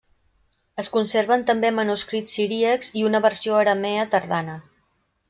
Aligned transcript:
Es 0.83 0.87
conserven 0.95 1.43
també 1.51 1.71
manuscrits 1.79 2.37
siríacs 2.39 2.89
i 3.03 3.07
una 3.11 3.21
versió 3.27 3.59
aramea 3.61 4.09
tardana. 4.17 4.57